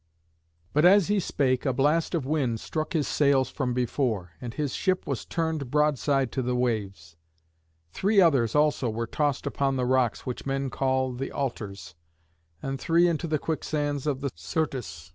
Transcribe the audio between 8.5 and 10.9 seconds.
also were tossed upon the rocks which men